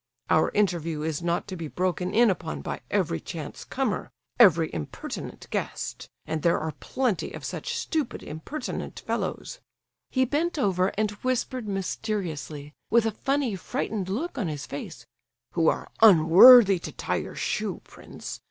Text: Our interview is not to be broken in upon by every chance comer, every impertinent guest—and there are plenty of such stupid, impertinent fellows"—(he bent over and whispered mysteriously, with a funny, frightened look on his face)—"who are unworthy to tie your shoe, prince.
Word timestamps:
Our 0.31 0.49
interview 0.55 1.03
is 1.03 1.21
not 1.21 1.47
to 1.49 1.55
be 1.55 1.67
broken 1.67 2.11
in 2.11 2.31
upon 2.31 2.63
by 2.63 2.81
every 2.89 3.19
chance 3.21 3.63
comer, 3.63 4.09
every 4.39 4.73
impertinent 4.73 5.45
guest—and 5.51 6.41
there 6.41 6.57
are 6.59 6.71
plenty 6.79 7.33
of 7.33 7.45
such 7.45 7.77
stupid, 7.77 8.23
impertinent 8.23 8.99
fellows"—(he 9.01 10.25
bent 10.25 10.57
over 10.57 10.87
and 10.97 11.11
whispered 11.21 11.67
mysteriously, 11.67 12.73
with 12.89 13.05
a 13.05 13.11
funny, 13.11 13.55
frightened 13.55 14.09
look 14.09 14.39
on 14.39 14.47
his 14.47 14.65
face)—"who 14.65 15.67
are 15.67 15.91
unworthy 16.01 16.79
to 16.79 16.91
tie 16.91 17.17
your 17.17 17.35
shoe, 17.35 17.81
prince. 17.83 18.39